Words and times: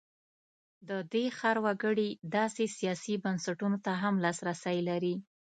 د 0.87 0.89
دې 1.13 1.25
ښار 1.37 1.57
وګړي 1.65 2.09
داسې 2.35 2.63
سیاسي 2.77 3.13
بنسټونو 3.23 3.77
ته 3.85 3.91
هم 4.01 4.15
لاسرسی 4.25 4.77
لري. 4.89 5.15